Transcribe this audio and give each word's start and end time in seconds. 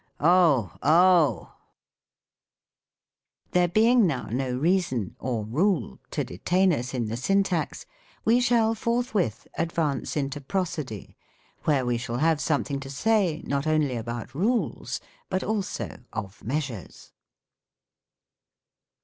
"Oh! 0.19 0.73
oh!" 0.81 1.53
There 3.51 3.67
being 3.67 4.07
now 4.07 4.29
no 4.31 4.49
reason 4.57 5.15
(or 5.19 5.45
rule) 5.45 5.99
to 6.09 6.23
detain 6.23 6.73
us 6.73 6.95
in 6.95 7.05
the 7.05 7.15
Syntax, 7.15 7.85
we 8.25 8.39
shall 8.39 8.73
forthwith 8.73 9.47
advance 9.59 10.17
into 10.17 10.41
Prosody, 10.41 11.15
where 11.65 11.85
we 11.85 11.99
shall 11.99 12.17
have 12.17 12.41
something 12.41 12.79
to 12.79 12.89
say, 12.89 13.43
not 13.45 13.67
only 13.67 13.93
aboui 13.95 14.33
rules, 14.33 14.99
but 15.29 15.43
also 15.43 15.99
of 16.11 16.43
measures. 16.43 17.11